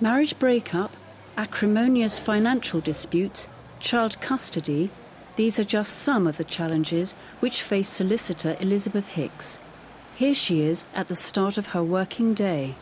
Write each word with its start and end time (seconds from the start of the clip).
Marriage 0.00 0.38
breakup, 0.38 0.92
acrimonious 1.36 2.20
financial 2.20 2.80
disputes, 2.80 3.48
child 3.80 4.20
custody, 4.20 4.90
these 5.34 5.58
are 5.58 5.64
just 5.64 5.92
some 5.92 6.28
of 6.28 6.36
the 6.36 6.44
challenges 6.44 7.16
which 7.40 7.62
face 7.62 7.88
solicitor 7.88 8.56
Elizabeth 8.60 9.08
Hicks. 9.08 9.58
Here 10.14 10.34
she 10.34 10.60
is 10.62 10.84
at 10.94 11.08
the 11.08 11.16
start 11.16 11.58
of 11.58 11.68
her 11.68 11.82
working 11.82 12.32
day. 12.32 12.76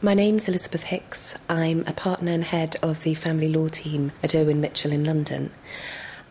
My 0.00 0.14
name's 0.14 0.48
Elizabeth 0.48 0.84
Hicks. 0.84 1.36
I'm 1.46 1.84
a 1.86 1.92
partner 1.92 2.32
and 2.32 2.44
head 2.44 2.76
of 2.82 3.02
the 3.02 3.14
family 3.14 3.48
law 3.48 3.68
team 3.68 4.12
at 4.22 4.34
Irwin 4.34 4.62
Mitchell 4.62 4.92
in 4.92 5.04
London. 5.04 5.50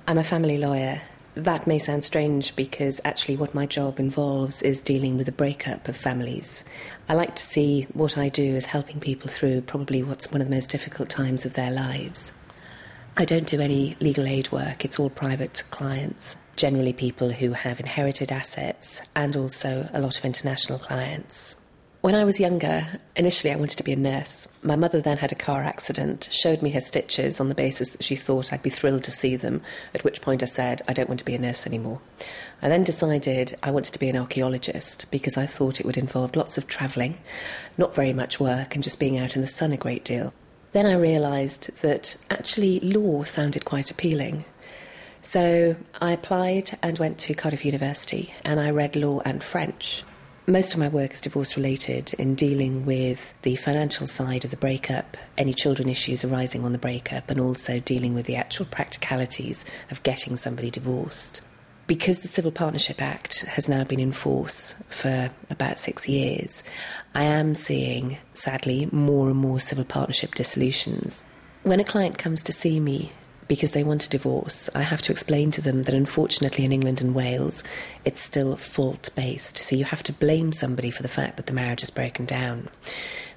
I'm 0.08 0.18
a 0.18 0.24
family 0.24 0.58
lawyer 0.58 1.04
that 1.36 1.66
may 1.66 1.80
sound 1.80 2.04
strange 2.04 2.56
because 2.56 3.00
actually, 3.06 3.38
what 3.38 3.56
my 3.56 3.66
job 3.66 4.00
involves 4.00 4.62
is 4.62 4.84
dealing 4.84 5.16
with 5.18 5.28
the 5.28 5.32
breakup 5.32 5.88
of 5.88 5.96
families. 5.96 6.66
I 7.08 7.14
like 7.14 7.36
to 7.36 7.44
see 7.44 7.84
what 7.94 8.18
I 8.18 8.28
do 8.28 8.56
as 8.56 8.66
helping 8.66 9.00
people 9.00 9.30
through 9.30 9.62
probably 9.62 10.04
what's 10.04 10.32
one 10.32 10.42
of 10.42 10.50
the 10.50 10.56
most 10.56 10.72
difficult 10.72 11.10
times 11.10 11.46
of 11.46 11.54
their 11.54 11.72
lives. 11.72 12.34
I 13.16 13.26
don't 13.26 13.48
do 13.48 13.62
any 13.62 13.96
legal 14.00 14.26
aid 14.26 14.52
work, 14.52 14.84
it's 14.84 15.00
all 15.00 15.10
private 15.10 15.64
clients, 15.70 16.38
generally 16.56 16.94
people 16.94 17.32
who 17.32 17.54
have 17.54 17.80
inherited 17.80 18.32
assets 18.32 19.02
and 19.16 19.36
also 19.36 19.90
a 19.94 20.02
lot 20.02 20.18
of 20.18 20.26
international 20.26 20.80
clients. 20.80 21.61
When 22.02 22.16
I 22.16 22.24
was 22.24 22.40
younger, 22.40 23.00
initially 23.16 23.54
I 23.54 23.58
wanted 23.58 23.78
to 23.78 23.84
be 23.84 23.92
a 23.92 23.96
nurse. 23.96 24.48
My 24.64 24.76
mother 24.76 25.02
then 25.02 25.18
had 25.18 25.32
a 25.32 25.36
car 25.36 25.62
accident, 25.62 26.30
showed 26.32 26.64
me 26.64 26.72
her 26.72 26.82
stitches 26.82 27.40
on 27.40 27.48
the 27.48 27.54
basis 27.54 27.92
that 27.92 28.02
she 28.04 28.16
thought 28.16 28.52
I'd 28.52 28.64
be 28.64 28.72
thrilled 28.72 29.04
to 29.04 29.12
see 29.12 29.36
them, 29.36 29.62
at 29.94 30.04
which 30.04 30.20
point 30.20 30.42
I 30.42 30.48
said, 30.48 30.82
I 30.88 30.94
don't 30.94 31.08
want 31.08 31.20
to 31.20 31.26
be 31.26 31.36
a 31.36 31.40
nurse 31.40 31.68
anymore. 31.68 32.02
I 32.60 32.70
then 32.70 32.84
decided 32.84 33.56
I 33.62 33.70
wanted 33.70 33.94
to 33.94 34.00
be 34.00 34.10
an 34.10 34.18
archaeologist 34.18 35.12
because 35.12 35.38
I 35.38 35.46
thought 35.46 35.80
it 35.80 35.86
would 35.86 35.98
involve 35.98 36.36
lots 36.36 36.58
of 36.58 36.68
travelling, 36.68 37.20
not 37.78 37.94
very 37.94 38.14
much 38.14 38.40
work, 38.40 38.74
and 38.74 38.84
just 38.84 39.00
being 39.00 39.20
out 39.20 39.36
in 39.36 39.44
the 39.44 39.48
sun 39.48 39.72
a 39.72 39.78
great 39.78 40.04
deal. 40.04 40.34
Then 40.72 40.88
I 40.88 40.94
realised 40.94 41.84
that 41.84 42.18
actually 42.32 42.80
law 42.80 43.22
sounded 43.26 43.64
quite 43.64 43.92
appealing. 43.92 44.46
So 45.22 45.76
I 46.02 46.14
applied 46.14 46.80
and 46.82 46.98
went 46.98 47.20
to 47.20 47.36
Cardiff 47.36 47.64
University 47.64 48.34
and 48.44 48.60
I 48.60 48.72
read 48.72 48.96
law 48.96 49.22
and 49.24 49.44
French. 49.44 50.04
Most 50.48 50.74
of 50.74 50.80
my 50.80 50.88
work 50.88 51.14
is 51.14 51.22
divorce 51.22 51.56
related 51.56 52.16
in 52.16 52.34
dealing 52.34 52.84
with 52.84 53.36
the 53.44 53.56
financial 53.58 54.08
side 54.08 54.44
of 54.44 54.50
the 54.50 54.58
breakup, 54.58 55.16
any 55.38 55.54
children 55.54 55.88
issues 55.88 56.26
arising 56.26 56.66
on 56.66 56.72
the 56.72 56.80
breakup, 56.80 57.30
and 57.30 57.40
also 57.40 57.80
dealing 57.80 58.16
with 58.16 58.26
the 58.26 58.36
actual 58.36 58.66
practicalities 58.66 59.66
of 59.92 60.02
getting 60.02 60.36
somebody 60.36 60.72
divorced. 60.72 61.44
Because 61.86 62.22
the 62.22 62.28
Civil 62.28 62.52
Partnership 62.52 63.04
Act 63.04 63.42
has 63.42 63.70
now 63.70 63.84
been 63.84 64.00
in 64.00 64.12
force 64.12 64.84
for 64.90 65.30
about 65.52 65.78
six 65.78 66.10
years, 66.10 66.64
I 67.14 67.24
am 67.24 67.54
seeing, 67.54 68.18
sadly, 68.34 68.90
more 68.92 69.30
and 69.30 69.38
more 69.38 69.60
civil 69.60 69.86
partnership 69.86 70.34
dissolutions. 70.34 71.24
When 71.62 71.80
a 71.80 71.86
client 71.86 72.18
comes 72.18 72.42
to 72.44 72.54
see 72.54 72.80
me 72.80 73.12
because 73.52 73.72
they 73.72 73.84
want 73.84 74.06
a 74.06 74.10
divorce, 74.10 74.70
I 74.74 74.84
have 74.84 75.02
to 75.02 75.12
explain 75.12 75.52
to 75.52 75.62
them 75.62 75.84
that 75.84 75.94
unfortunately 75.94 76.64
in 76.64 76.72
England 76.72 77.02
and 77.02 77.14
Wales, 77.14 77.66
it's 78.06 78.22
still 78.22 78.56
fault 78.56 79.10
based. 79.14 79.58
So 79.58 79.76
you 79.76 79.84
have 79.84 80.04
to 80.04 80.14
blame 80.14 80.54
somebody 80.54 80.90
for 80.90 81.04
the 81.04 81.10
fact 81.10 81.36
that 81.36 81.48
the 81.48 81.54
marriage 81.54 81.82
has 81.82 81.90
broken 81.90 82.24
down. 82.26 82.70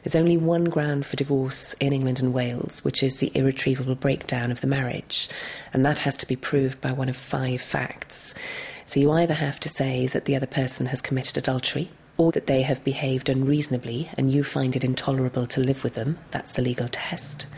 There's 0.04 0.14
only 0.14 0.36
one 0.36 0.66
ground 0.66 1.04
for 1.04 1.16
divorce 1.16 1.72
in 1.80 1.92
England 1.92 2.20
and 2.20 2.32
Wales, 2.32 2.84
which 2.84 3.02
is 3.02 3.18
the 3.18 3.32
irretrievable 3.34 3.96
breakdown 3.96 4.52
of 4.52 4.60
the 4.60 4.68
marriage, 4.68 5.28
and 5.72 5.84
that 5.84 5.98
has 5.98 6.16
to 6.18 6.28
be 6.28 6.36
proved 6.36 6.80
by 6.80 6.92
one 6.92 7.08
of 7.08 7.16
five 7.16 7.60
facts. 7.60 8.36
So 8.84 9.00
you 9.00 9.10
either 9.10 9.34
have 9.34 9.58
to 9.58 9.68
say 9.68 10.06
that 10.06 10.26
the 10.26 10.36
other 10.36 10.46
person 10.46 10.86
has 10.86 11.02
committed 11.02 11.36
adultery, 11.36 11.90
or 12.16 12.30
that 12.30 12.46
they 12.46 12.62
have 12.62 12.84
behaved 12.84 13.28
unreasonably 13.28 14.08
and 14.16 14.32
you 14.32 14.44
find 14.44 14.76
it 14.76 14.84
intolerable 14.84 15.48
to 15.48 15.60
live 15.60 15.82
with 15.82 15.94
them, 15.94 16.18
that's 16.30 16.52
the 16.52 16.62
legal 16.62 16.86
test, 16.86 17.48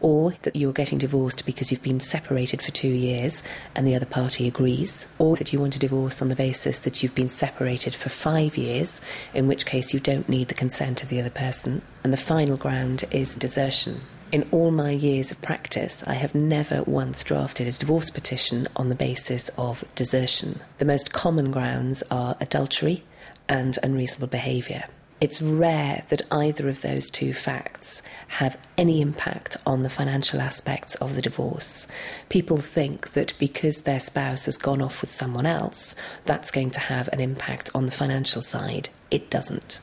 or 0.00 0.32
that 0.42 0.56
you're 0.56 0.72
getting 0.72 0.98
divorced 0.98 1.46
because 1.46 1.70
you've 1.70 1.82
been 1.82 2.00
separated 2.00 2.62
for 2.62 2.70
two 2.70 2.88
years 2.88 3.42
and 3.74 3.86
the 3.86 3.94
other 3.94 4.06
party 4.06 4.48
agrees, 4.48 5.06
or 5.18 5.36
that 5.36 5.52
you 5.52 5.60
want 5.60 5.76
a 5.76 5.78
divorce 5.78 6.20
on 6.22 6.28
the 6.28 6.36
basis 6.36 6.80
that 6.80 7.02
you've 7.02 7.14
been 7.14 7.28
separated 7.28 7.94
for 7.94 8.08
five 8.08 8.56
years, 8.56 9.00
in 9.34 9.46
which 9.46 9.66
case 9.66 9.92
you 9.92 10.00
don't 10.00 10.28
need 10.28 10.48
the 10.48 10.54
consent 10.54 11.02
of 11.02 11.08
the 11.08 11.20
other 11.20 11.30
person. 11.30 11.82
And 12.02 12.12
the 12.12 12.16
final 12.16 12.56
ground 12.56 13.04
is 13.10 13.34
desertion. 13.34 14.00
In 14.32 14.48
all 14.52 14.70
my 14.70 14.90
years 14.90 15.32
of 15.32 15.42
practice, 15.42 16.04
I 16.06 16.14
have 16.14 16.36
never 16.36 16.84
once 16.84 17.24
drafted 17.24 17.66
a 17.66 17.72
divorce 17.72 18.10
petition 18.10 18.68
on 18.76 18.88
the 18.88 18.94
basis 18.94 19.48
of 19.58 19.84
desertion. 19.96 20.60
The 20.78 20.84
most 20.84 21.12
common 21.12 21.50
grounds 21.50 22.04
are 22.12 22.36
adultery 22.40 23.02
and 23.48 23.76
unreasonable 23.82 24.28
behaviour. 24.28 24.84
It's 25.20 25.42
rare 25.42 26.02
that 26.08 26.22
either 26.30 26.68
of 26.70 26.80
those 26.80 27.10
two 27.10 27.34
facts 27.34 28.02
have 28.28 28.56
any 28.78 29.02
impact 29.02 29.58
on 29.66 29.82
the 29.82 29.90
financial 29.90 30.40
aspects 30.40 30.94
of 30.94 31.14
the 31.14 31.20
divorce. 31.20 31.86
People 32.30 32.56
think 32.56 33.12
that 33.12 33.34
because 33.38 33.82
their 33.82 34.00
spouse 34.00 34.46
has 34.46 34.56
gone 34.56 34.80
off 34.80 35.02
with 35.02 35.10
someone 35.10 35.44
else, 35.44 35.94
that's 36.24 36.50
going 36.50 36.70
to 36.70 36.80
have 36.80 37.08
an 37.08 37.20
impact 37.20 37.70
on 37.74 37.84
the 37.84 37.92
financial 37.92 38.40
side. 38.40 38.88
It 39.10 39.28
doesn't. 39.28 39.78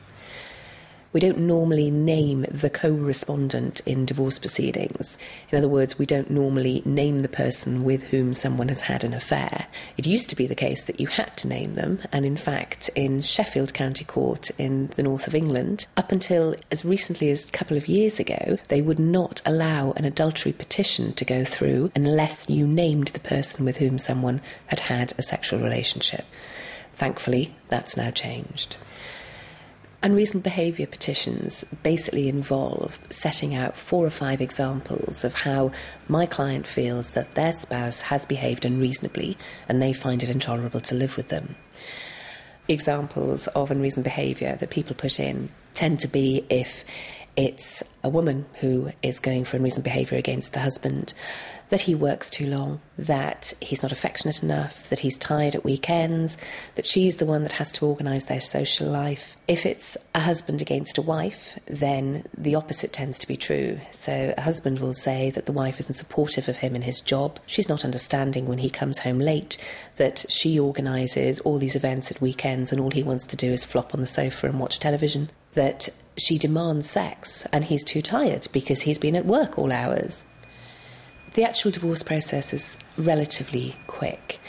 We 1.10 1.20
don't 1.20 1.38
normally 1.38 1.90
name 1.90 2.44
the 2.50 2.68
co 2.68 2.90
respondent 2.90 3.80
in 3.86 4.04
divorce 4.04 4.38
proceedings. 4.38 5.18
In 5.50 5.56
other 5.56 5.68
words, 5.68 5.98
we 5.98 6.04
don't 6.04 6.30
normally 6.30 6.82
name 6.84 7.20
the 7.20 7.30
person 7.30 7.82
with 7.82 8.08
whom 8.08 8.34
someone 8.34 8.68
has 8.68 8.82
had 8.82 9.04
an 9.04 9.14
affair. 9.14 9.68
It 9.96 10.06
used 10.06 10.28
to 10.28 10.36
be 10.36 10.46
the 10.46 10.54
case 10.54 10.84
that 10.84 11.00
you 11.00 11.06
had 11.06 11.34
to 11.38 11.48
name 11.48 11.74
them, 11.74 12.00
and 12.12 12.26
in 12.26 12.36
fact, 12.36 12.90
in 12.94 13.22
Sheffield 13.22 13.72
County 13.72 14.04
Court 14.04 14.50
in 14.58 14.88
the 14.88 15.02
north 15.02 15.26
of 15.26 15.34
England, 15.34 15.86
up 15.96 16.12
until 16.12 16.54
as 16.70 16.84
recently 16.84 17.30
as 17.30 17.48
a 17.48 17.52
couple 17.52 17.78
of 17.78 17.88
years 17.88 18.20
ago, 18.20 18.58
they 18.68 18.82
would 18.82 19.00
not 19.00 19.40
allow 19.46 19.92
an 19.92 20.04
adultery 20.04 20.52
petition 20.52 21.14
to 21.14 21.24
go 21.24 21.42
through 21.42 21.90
unless 21.94 22.50
you 22.50 22.66
named 22.66 23.08
the 23.08 23.20
person 23.20 23.64
with 23.64 23.78
whom 23.78 23.96
someone 23.96 24.42
had 24.66 24.80
had 24.80 25.14
a 25.16 25.22
sexual 25.22 25.58
relationship. 25.58 26.26
Thankfully, 26.94 27.54
that's 27.68 27.96
now 27.96 28.10
changed. 28.10 28.76
Unreasonable 30.00 30.44
behaviour 30.44 30.86
petitions 30.86 31.64
basically 31.82 32.28
involve 32.28 33.00
setting 33.10 33.56
out 33.56 33.76
four 33.76 34.06
or 34.06 34.10
five 34.10 34.40
examples 34.40 35.24
of 35.24 35.34
how 35.34 35.72
my 36.06 36.24
client 36.24 36.68
feels 36.68 37.14
that 37.14 37.34
their 37.34 37.52
spouse 37.52 38.02
has 38.02 38.24
behaved 38.24 38.64
unreasonably 38.64 39.36
and 39.68 39.82
they 39.82 39.92
find 39.92 40.22
it 40.22 40.30
intolerable 40.30 40.80
to 40.80 40.94
live 40.94 41.16
with 41.16 41.30
them. 41.30 41.56
Examples 42.68 43.48
of 43.48 43.72
unreasonable 43.72 44.04
behaviour 44.04 44.54
that 44.54 44.70
people 44.70 44.94
put 44.94 45.18
in 45.18 45.48
tend 45.74 45.98
to 45.98 46.08
be 46.08 46.44
if 46.48 46.84
it's 47.38 47.84
a 48.02 48.08
woman 48.08 48.46
who 48.54 48.90
is 49.00 49.20
going 49.20 49.44
for 49.44 49.56
unreasonable 49.56 49.84
behaviour 49.84 50.18
against 50.18 50.54
the 50.54 50.58
husband, 50.58 51.14
that 51.68 51.82
he 51.82 51.94
works 51.94 52.30
too 52.30 52.46
long, 52.46 52.80
that 52.98 53.54
he's 53.60 53.80
not 53.80 53.92
affectionate 53.92 54.42
enough, 54.42 54.88
that 54.88 54.98
he's 54.98 55.16
tired 55.16 55.54
at 55.54 55.64
weekends, 55.64 56.36
that 56.74 56.84
she's 56.84 57.18
the 57.18 57.26
one 57.26 57.44
that 57.44 57.52
has 57.52 57.70
to 57.70 57.86
organise 57.86 58.24
their 58.24 58.40
social 58.40 58.88
life. 58.88 59.36
If 59.46 59.66
it's 59.66 59.96
a 60.16 60.20
husband 60.20 60.60
against 60.60 60.98
a 60.98 61.02
wife, 61.02 61.56
then 61.66 62.24
the 62.36 62.56
opposite 62.56 62.92
tends 62.92 63.20
to 63.20 63.28
be 63.28 63.36
true. 63.36 63.78
So 63.92 64.34
a 64.36 64.40
husband 64.40 64.80
will 64.80 64.94
say 64.94 65.30
that 65.30 65.46
the 65.46 65.52
wife 65.52 65.78
isn't 65.78 65.94
supportive 65.94 66.48
of 66.48 66.56
him 66.56 66.74
in 66.74 66.82
his 66.82 67.00
job, 67.00 67.38
she's 67.46 67.68
not 67.68 67.84
understanding 67.84 68.46
when 68.46 68.58
he 68.58 68.68
comes 68.70 68.98
home 68.98 69.20
late, 69.20 69.64
that 69.94 70.24
she 70.28 70.58
organises 70.58 71.38
all 71.40 71.58
these 71.58 71.76
events 71.76 72.10
at 72.10 72.20
weekends 72.20 72.72
and 72.72 72.80
all 72.80 72.90
he 72.90 73.04
wants 73.04 73.28
to 73.28 73.36
do 73.36 73.52
is 73.52 73.64
flop 73.64 73.94
on 73.94 74.00
the 74.00 74.06
sofa 74.06 74.48
and 74.48 74.58
watch 74.58 74.80
television 74.80 75.30
that 75.52 75.88
she 76.18 76.38
demands 76.38 76.88
sex 76.88 77.46
and 77.52 77.64
he's 77.64 77.84
too 77.84 78.02
tired 78.02 78.48
because 78.52 78.82
he's 78.82 78.98
been 78.98 79.16
at 79.16 79.26
work 79.26 79.58
all 79.58 79.72
hours. 79.72 80.24
The 81.34 81.44
actual 81.44 81.70
divorce 81.70 82.02
process 82.02 82.52
is 82.52 82.78
relatively 82.96 83.76
quick 83.86 84.40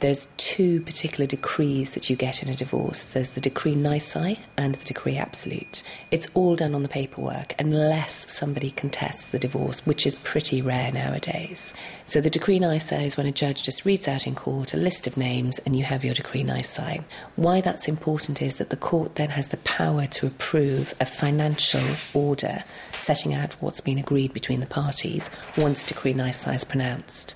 there's 0.00 0.28
two 0.36 0.80
particular 0.82 1.26
decrees 1.26 1.94
that 1.94 2.10
you 2.10 2.16
get 2.16 2.42
in 2.42 2.48
a 2.48 2.54
divorce 2.54 3.12
there's 3.12 3.30
the 3.30 3.40
decree 3.40 3.74
nisi 3.74 4.38
and 4.56 4.74
the 4.74 4.84
decree 4.84 5.16
absolute. 5.16 5.82
It's 6.10 6.28
all 6.34 6.56
done 6.56 6.74
on 6.74 6.82
the 6.82 6.88
paperwork 6.88 7.54
unless 7.58 8.30
somebody 8.32 8.70
contests 8.70 9.30
the 9.30 9.38
divorce, 9.38 9.86
which 9.86 10.06
is 10.06 10.16
pretty 10.16 10.60
rare 10.62 10.92
nowadays. 10.92 11.74
So 12.06 12.20
the 12.20 12.30
decree 12.30 12.58
nisi 12.58 12.96
is 12.96 13.16
when 13.16 13.26
a 13.26 13.32
judge 13.32 13.62
just 13.62 13.84
reads 13.84 14.08
out 14.08 14.26
in 14.26 14.34
court 14.34 14.74
a 14.74 14.76
list 14.76 15.06
of 15.06 15.16
names 15.16 15.58
and 15.60 15.76
you 15.76 15.84
have 15.84 16.04
your 16.04 16.14
decree 16.14 16.42
nisi. 16.42 17.00
Why 17.36 17.60
that's 17.60 17.88
important 17.88 18.42
is 18.42 18.58
that 18.58 18.70
the 18.70 18.76
court 18.76 19.16
then 19.16 19.30
has 19.30 19.48
the 19.48 19.56
power 19.58 20.06
to 20.06 20.26
approve 20.26 20.94
a 21.00 21.06
financial 21.06 21.84
order 22.12 22.64
setting 22.98 23.34
out 23.34 23.54
what's 23.60 23.80
been 23.80 23.98
agreed 23.98 24.32
between 24.32 24.60
the 24.60 24.66
parties 24.66 25.30
once 25.56 25.84
decree 25.84 26.14
nisi 26.14 26.50
is 26.50 26.64
pronounced. 26.64 27.34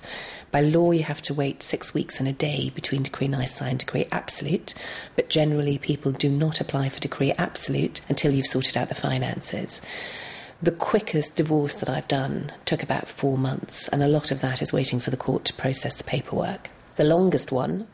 By 0.51 0.61
law, 0.61 0.91
you 0.91 1.03
have 1.03 1.21
to 1.23 1.33
wait 1.33 1.61
six 1.61 1.93
weeks 1.93 2.19
and 2.19 2.27
a 2.27 2.33
day 2.33 2.71
between 2.71 3.03
decree 3.03 3.27
nisi 3.27 3.65
and 3.65 3.77
decree 3.77 4.07
absolute, 4.11 4.73
but 5.15 5.29
generally 5.29 5.77
people 5.77 6.11
do 6.11 6.29
not 6.29 6.59
apply 6.59 6.89
for 6.89 6.99
decree 6.99 7.31
absolute 7.33 8.01
until 8.09 8.33
you've 8.33 8.47
sorted 8.47 8.75
out 8.75 8.89
the 8.89 8.95
finances. 8.95 9.81
The 10.61 10.71
quickest 10.71 11.37
divorce 11.37 11.75
that 11.75 11.89
I've 11.89 12.07
done 12.07 12.51
took 12.65 12.83
about 12.83 13.07
four 13.07 13.37
months, 13.37 13.87
and 13.89 14.01
a 14.01 14.07
lot 14.07 14.31
of 14.31 14.41
that 14.41 14.61
is 14.61 14.73
waiting 14.73 14.99
for 14.99 15.11
the 15.11 15.17
court 15.17 15.45
to 15.45 15.53
process 15.53 15.95
the 15.95 16.03
paperwork. 16.03 16.69
The 16.95 17.05
longest 17.05 17.51
one 17.51 17.87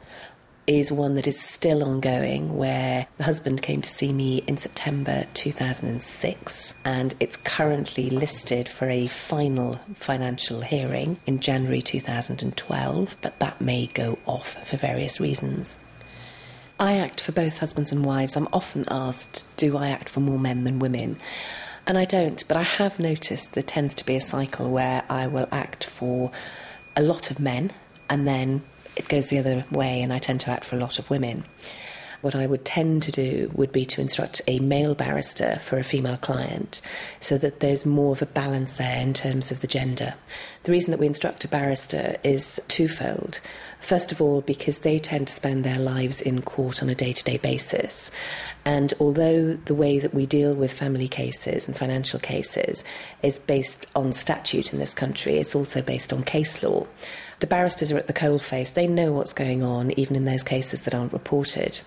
is 0.67 0.91
one 0.91 1.13
that 1.13 1.27
is 1.27 1.39
still 1.39 1.83
ongoing, 1.83 2.57
where 2.57 3.07
the 3.17 3.23
husband 3.23 3.61
came 3.61 3.81
to 3.81 3.89
see 3.89 4.11
me 4.11 4.43
in 4.47 4.57
September 4.57 5.25
2006, 5.33 6.75
and 6.83 7.15
it's 7.19 7.37
currently 7.37 8.09
listed 8.09 8.67
for 8.67 8.89
a 8.89 9.07
final 9.07 9.79
financial 9.95 10.61
hearing 10.61 11.17
in 11.25 11.39
January 11.39 11.81
2012, 11.81 13.17
but 13.21 13.39
that 13.39 13.61
may 13.61 13.87
go 13.87 14.17
off 14.25 14.67
for 14.67 14.77
various 14.77 15.19
reasons. 15.19 15.77
I 16.79 16.97
act 16.97 17.21
for 17.21 17.31
both 17.31 17.59
husbands 17.59 17.91
and 17.91 18.03
wives. 18.03 18.35
I'm 18.35 18.49
often 18.51 18.85
asked, 18.89 19.45
do 19.57 19.77
I 19.77 19.89
act 19.89 20.09
for 20.09 20.19
more 20.19 20.39
men 20.39 20.65
than 20.65 20.79
women? 20.79 21.17
And 21.87 21.97
I 21.97 22.05
don't, 22.05 22.45
but 22.47 22.57
I 22.57 22.63
have 22.63 22.99
noticed 22.99 23.53
there 23.53 23.63
tends 23.63 23.95
to 23.95 24.05
be 24.05 24.15
a 24.15 24.21
cycle 24.21 24.69
where 24.69 25.03
I 25.07 25.27
will 25.27 25.47
act 25.51 25.83
for 25.83 26.31
a 26.95 27.01
lot 27.01 27.29
of 27.31 27.39
men 27.39 27.71
and 28.09 28.27
then 28.27 28.63
it 28.95 29.07
goes 29.07 29.27
the 29.27 29.39
other 29.39 29.65
way, 29.71 30.01
and 30.01 30.13
I 30.13 30.19
tend 30.19 30.41
to 30.41 30.51
act 30.51 30.65
for 30.65 30.75
a 30.75 30.79
lot 30.79 30.99
of 30.99 31.09
women. 31.09 31.45
What 32.21 32.35
I 32.35 32.47
would 32.47 32.65
tend 32.65 33.03
to 33.03 33.11
do 33.11 33.51
would 33.53 33.71
be 33.71 33.85
to 33.85 34.01
instruct 34.01 34.41
a 34.47 34.57
male 34.57 34.95
barrister 34.95 35.59
for 35.59 35.77
a 35.77 35.83
female 35.83 36.17
client 36.17 36.81
so 37.19 37.37
that 37.37 37.59
there's 37.59 37.85
more 37.85 38.13
of 38.13 38.21
a 38.23 38.25
balance 38.25 38.77
there 38.77 38.99
in 38.99 39.13
terms 39.13 39.51
of 39.51 39.61
the 39.61 39.67
gender. 39.67 40.15
The 40.63 40.71
reason 40.71 40.89
that 40.89 40.99
we 40.99 41.05
instruct 41.05 41.45
a 41.45 41.47
barrister 41.47 42.17
is 42.23 42.59
twofold. 42.67 43.41
First 43.79 44.11
of 44.11 44.21
all, 44.21 44.41
because 44.41 44.79
they 44.79 44.97
tend 44.97 45.27
to 45.27 45.33
spend 45.33 45.63
their 45.63 45.77
lives 45.77 46.19
in 46.19 46.41
court 46.41 46.81
on 46.81 46.89
a 46.89 46.95
day 46.95 47.13
to 47.13 47.23
day 47.23 47.37
basis. 47.37 48.09
And 48.65 48.91
although 48.99 49.53
the 49.53 49.75
way 49.75 49.99
that 49.99 50.15
we 50.15 50.25
deal 50.25 50.55
with 50.55 50.71
family 50.71 51.07
cases 51.07 51.67
and 51.67 51.77
financial 51.77 52.19
cases 52.19 52.83
is 53.21 53.37
based 53.37 53.85
on 53.95 54.13
statute 54.13 54.73
in 54.73 54.79
this 54.79 54.95
country, 54.95 55.37
it's 55.37 55.53
also 55.53 55.79
based 55.79 56.11
on 56.11 56.23
case 56.23 56.63
law. 56.63 56.87
The 57.39 57.47
barristers 57.47 57.91
are 57.91 57.97
at 57.97 58.07
the 58.07 58.13
coalface. 58.13 58.73
They 58.73 58.87
know 58.87 59.11
what's 59.11 59.33
going 59.33 59.61
on, 59.61 59.91
even 59.99 60.15
in 60.15 60.25
those 60.25 60.43
cases 60.43 60.83
that 60.83 60.95
aren't 60.95 61.11
reported. 61.11 61.81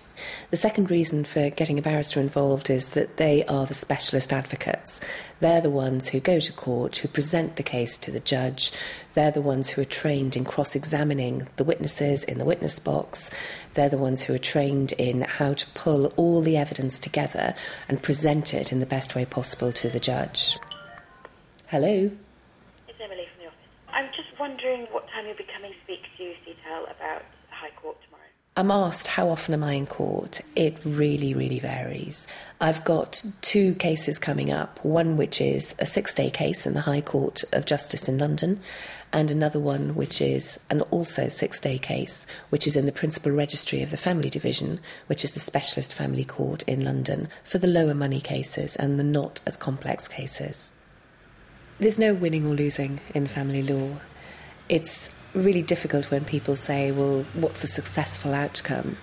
The 0.51 0.57
second 0.57 0.91
reason 0.91 1.23
for 1.23 1.49
getting 1.49 1.79
a 1.79 1.81
barrister 1.81 2.19
involved 2.19 2.69
is 2.69 2.89
that 2.89 3.17
they 3.17 3.43
are 3.45 3.65
the 3.65 3.73
specialist 3.73 4.31
advocates. 4.31 5.01
They're 5.39 5.61
the 5.61 5.69
ones 5.71 6.09
who 6.09 6.19
go 6.19 6.39
to 6.39 6.53
court, 6.53 6.97
who 6.97 7.07
present 7.07 7.55
the 7.55 7.63
case 7.63 7.97
to 7.99 8.11
the 8.11 8.19
judge. 8.19 8.71
They're 9.15 9.31
the 9.31 9.41
ones 9.41 9.71
who 9.71 9.81
are 9.81 9.85
trained 9.85 10.37
in 10.37 10.45
cross 10.45 10.75
examining 10.75 11.47
the 11.55 11.63
witnesses 11.63 12.23
in 12.23 12.37
the 12.37 12.45
witness 12.45 12.77
box. 12.77 13.31
They're 13.73 13.89
the 13.89 13.97
ones 13.97 14.23
who 14.23 14.35
are 14.35 14.39
trained 14.39 14.91
in 14.93 15.21
how 15.21 15.53
to 15.53 15.67
pull 15.67 16.07
all 16.15 16.41
the 16.41 16.57
evidence 16.57 16.99
together 16.99 17.55
and 17.87 18.03
present 18.03 18.53
it 18.53 18.71
in 18.71 18.79
the 18.79 18.85
best 18.85 19.15
way 19.15 19.25
possible 19.25 19.71
to 19.73 19.89
the 19.89 19.99
judge. 19.99 20.59
Hello? 21.67 22.11
I'm 23.93 24.07
just 24.15 24.29
wondering 24.39 24.87
what 24.91 25.07
time 25.09 25.25
you'll 25.25 25.35
be 25.35 25.45
coming 25.53 25.71
to 25.71 25.77
speak 25.83 26.03
to 26.17 26.33
CITEL 26.45 26.83
about 26.83 27.23
the 27.49 27.55
High 27.55 27.71
Court 27.81 27.97
tomorrow. 28.05 28.23
I'm 28.55 28.71
asked 28.71 29.07
how 29.07 29.29
often 29.29 29.53
am 29.53 29.63
I 29.63 29.73
in 29.73 29.87
court? 29.87 30.41
It 30.55 30.77
really, 30.83 31.33
really 31.33 31.59
varies. 31.59 32.27
I've 32.59 32.83
got 32.83 33.23
two 33.41 33.73
cases 33.75 34.19
coming 34.19 34.51
up 34.51 34.83
one 34.83 35.15
which 35.15 35.39
is 35.39 35.75
a 35.79 35.85
six 35.85 36.13
day 36.13 36.29
case 36.29 36.65
in 36.65 36.73
the 36.73 36.81
High 36.81 37.01
Court 37.01 37.43
of 37.53 37.65
Justice 37.65 38.09
in 38.09 38.17
London, 38.17 38.59
and 39.13 39.31
another 39.31 39.59
one 39.59 39.95
which 39.95 40.19
is 40.21 40.59
an 40.69 40.81
also 40.91 41.29
six 41.29 41.61
day 41.61 41.77
case, 41.77 42.27
which 42.49 42.67
is 42.67 42.75
in 42.75 42.85
the 42.85 42.91
Principal 42.91 43.31
Registry 43.31 43.81
of 43.81 43.91
the 43.91 43.97
Family 43.97 44.29
Division, 44.29 44.81
which 45.07 45.23
is 45.23 45.31
the 45.31 45.39
specialist 45.39 45.93
family 45.93 46.25
court 46.25 46.63
in 46.63 46.83
London, 46.83 47.29
for 47.43 47.59
the 47.59 47.67
lower 47.67 47.93
money 47.93 48.19
cases 48.19 48.75
and 48.75 48.99
the 48.99 49.03
not 49.03 49.39
as 49.45 49.55
complex 49.55 50.07
cases. 50.07 50.73
There's 51.79 51.97
no 51.97 52.13
winning 52.13 52.45
or 52.45 52.53
losing 52.55 52.99
in 53.13 53.27
family 53.27 53.63
law. 53.63 53.99
It's 54.67 55.15
really 55.33 55.61
difficult 55.61 56.11
when 56.11 56.25
people 56.25 56.57
say, 56.57 56.91
well, 56.91 57.25
what's 57.33 57.63
a 57.63 57.67
successful 57.67 58.33
outcome? 58.33 58.97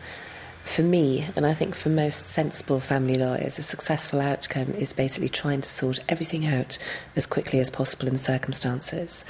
For 0.64 0.82
me, 0.82 1.26
and 1.34 1.46
I 1.46 1.54
think 1.54 1.74
for 1.74 1.88
most 1.88 2.26
sensible 2.26 2.80
family 2.80 3.14
lawyers, 3.14 3.58
a 3.58 3.62
successful 3.62 4.20
outcome 4.20 4.72
is 4.72 4.92
basically 4.92 5.30
trying 5.30 5.62
to 5.62 5.68
sort 5.68 6.00
everything 6.06 6.44
out 6.44 6.76
as 7.14 7.26
quickly 7.26 7.60
as 7.60 7.70
possible 7.70 8.08
in 8.08 8.12
the 8.12 8.18
circumstances. 8.18 9.24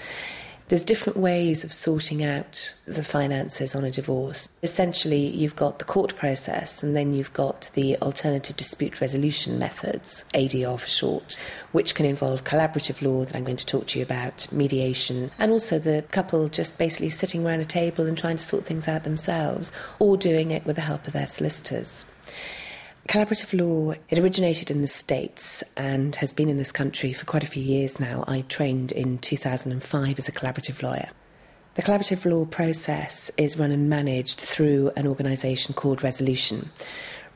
There's 0.68 0.82
different 0.82 1.16
ways 1.16 1.62
of 1.62 1.72
sorting 1.72 2.24
out 2.24 2.74
the 2.86 3.04
finances 3.04 3.76
on 3.76 3.84
a 3.84 3.90
divorce. 3.92 4.48
Essentially, 4.64 5.28
you've 5.28 5.54
got 5.54 5.78
the 5.78 5.84
court 5.84 6.16
process 6.16 6.82
and 6.82 6.96
then 6.96 7.14
you've 7.14 7.32
got 7.32 7.70
the 7.74 7.96
alternative 7.98 8.56
dispute 8.56 9.00
resolution 9.00 9.60
methods, 9.60 10.24
ADR 10.34 10.80
for 10.80 10.88
short, 10.88 11.38
which 11.70 11.94
can 11.94 12.04
involve 12.04 12.42
collaborative 12.42 13.00
law 13.00 13.24
that 13.24 13.36
I'm 13.36 13.44
going 13.44 13.56
to 13.58 13.66
talk 13.66 13.86
to 13.88 14.00
you 14.00 14.04
about, 14.04 14.52
mediation, 14.52 15.30
and 15.38 15.52
also 15.52 15.78
the 15.78 16.04
couple 16.10 16.48
just 16.48 16.78
basically 16.78 17.10
sitting 17.10 17.46
around 17.46 17.60
a 17.60 17.64
table 17.64 18.06
and 18.06 18.18
trying 18.18 18.36
to 18.36 18.42
sort 18.42 18.64
things 18.64 18.88
out 18.88 19.04
themselves 19.04 19.70
or 20.00 20.16
doing 20.16 20.50
it 20.50 20.66
with 20.66 20.74
the 20.74 20.82
help 20.82 21.06
of 21.06 21.12
their 21.12 21.26
solicitors. 21.26 22.06
Collaborative 23.06 23.56
law, 23.58 23.94
it 24.10 24.18
originated 24.18 24.68
in 24.68 24.80
the 24.80 24.88
States 24.88 25.62
and 25.76 26.16
has 26.16 26.32
been 26.32 26.48
in 26.48 26.56
this 26.56 26.72
country 26.72 27.12
for 27.12 27.24
quite 27.24 27.44
a 27.44 27.46
few 27.46 27.62
years 27.62 28.00
now. 28.00 28.24
I 28.26 28.40
trained 28.42 28.90
in 28.90 29.18
2005 29.18 30.18
as 30.18 30.28
a 30.28 30.32
collaborative 30.32 30.82
lawyer. 30.82 31.08
The 31.74 31.82
collaborative 31.82 32.28
law 32.28 32.46
process 32.46 33.30
is 33.36 33.58
run 33.58 33.70
and 33.70 33.88
managed 33.88 34.40
through 34.40 34.90
an 34.96 35.06
organisation 35.06 35.72
called 35.72 36.02
Resolution. 36.02 36.70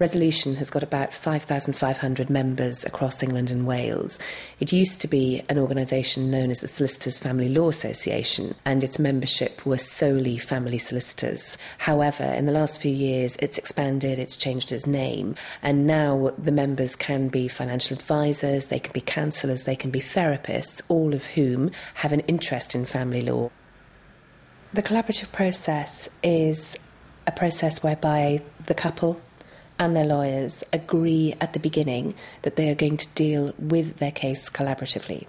Resolution 0.00 0.56
has 0.56 0.70
got 0.70 0.82
about 0.82 1.12
5,500 1.12 2.31
members 2.31 2.87
across 2.87 3.23
England 3.23 3.50
and 3.50 3.67
Wales. 3.67 4.19
It 4.58 4.73
used 4.73 5.02
to 5.02 5.08
be 5.08 5.43
an 5.50 5.58
organisation 5.58 6.31
known 6.31 6.50
as 6.50 6.62
the 6.62 6.69
Solicitors 6.69 7.19
Family 7.19 7.50
Law 7.50 7.69
Association, 7.69 8.55
and 8.64 8.82
its 8.82 8.99
membership 8.99 9.67
were 9.67 9.76
solely 9.76 10.38
family 10.38 10.79
solicitors. 10.79 11.58
However, 11.76 12.25
in 12.25 12.47
the 12.47 12.52
last 12.52 12.81
few 12.81 12.91
years, 12.91 13.37
it's 13.43 13.58
expanded, 13.58 14.19
it's 14.19 14.38
changed 14.38 14.73
its 14.73 14.87
name, 14.87 15.35
and 15.62 15.87
now 15.87 16.32
the 16.38 16.50
members 16.50 16.97
can 16.97 17.29
be 17.29 17.47
financial 17.47 17.94
advisors, 17.94 18.69
they 18.69 18.81
can 18.81 18.94
be 18.94 19.02
counsellors, 19.02 19.64
they 19.64 19.76
can 19.76 19.91
be 19.91 20.00
therapists, 20.00 20.81
all 20.88 21.12
of 21.12 21.26
whom 21.26 21.70
have 21.97 22.12
an 22.12 22.20
interest 22.20 22.75
in 22.75 22.87
family 22.87 23.20
law. 23.20 23.50
The 24.73 24.82
collaborative 24.82 25.31
process 25.31 26.08
is 26.23 26.79
a 27.26 27.32
process 27.32 27.82
whereby 27.82 28.41
the 28.64 28.75
couple 28.75 29.20
and 29.81 29.97
their 29.97 30.05
lawyers 30.05 30.62
agree 30.75 31.35
at 31.41 31.55
the 31.55 31.59
beginning 31.59 32.15
that 32.43 32.56
they 32.56 32.71
are 32.71 32.75
going 32.75 32.99
to 32.99 33.09
deal 33.15 33.55
with 33.59 33.97
their 33.97 34.12
case 34.12 34.50
collaboratively. 34.50 35.27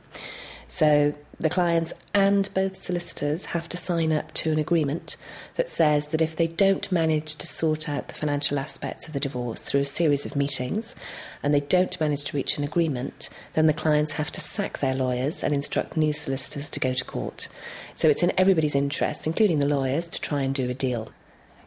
So 0.67 1.13
the 1.39 1.49
clients 1.49 1.93
and 2.13 2.53
both 2.53 2.75
solicitors 2.75 3.45
have 3.45 3.69
to 3.69 3.77
sign 3.77 4.11
up 4.11 4.33
to 4.35 4.51
an 4.51 4.59
agreement 4.59 5.15
that 5.55 5.69
says 5.69 6.09
that 6.09 6.21
if 6.21 6.35
they 6.35 6.47
don't 6.47 6.91
manage 6.91 7.35
to 7.35 7.47
sort 7.47 7.87
out 7.87 8.09
the 8.09 8.13
financial 8.13 8.59
aspects 8.59 9.07
of 9.07 9.13
the 9.13 9.19
divorce 9.21 9.61
through 9.63 9.81
a 9.81 9.85
series 9.85 10.25
of 10.25 10.35
meetings 10.35 10.97
and 11.41 11.53
they 11.53 11.61
don't 11.61 11.99
manage 11.99 12.25
to 12.25 12.37
reach 12.37 12.57
an 12.57 12.63
agreement, 12.65 13.29
then 13.53 13.67
the 13.67 13.73
clients 13.73 14.13
have 14.13 14.31
to 14.33 14.41
sack 14.41 14.79
their 14.79 14.95
lawyers 14.95 15.43
and 15.43 15.53
instruct 15.53 15.95
new 15.95 16.11
solicitors 16.11 16.69
to 16.69 16.79
go 16.79 16.93
to 16.93 17.05
court. 17.05 17.47
So 17.95 18.09
it's 18.09 18.23
in 18.23 18.33
everybody's 18.37 18.75
interest, 18.75 19.25
including 19.25 19.59
the 19.59 19.65
lawyers, 19.65 20.09
to 20.09 20.19
try 20.19 20.41
and 20.41 20.53
do 20.53 20.69
a 20.69 20.73
deal 20.73 21.09